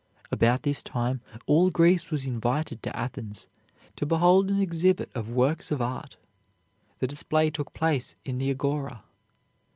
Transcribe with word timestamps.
About 0.31 0.63
this 0.63 0.81
time 0.81 1.21
all 1.45 1.69
Greece 1.69 2.09
was 2.09 2.25
invited 2.25 2.81
to 2.81 2.97
Athens 2.97 3.45
to 3.97 4.05
behold 4.07 4.49
an 4.49 4.59
exhibit 4.59 5.11
of 5.13 5.29
works 5.29 5.69
of 5.69 5.79
art. 5.79 6.17
The 6.97 7.05
display 7.05 7.51
took 7.51 7.71
place 7.75 8.15
in 8.25 8.39
the 8.39 8.49
Agora. 8.49 9.03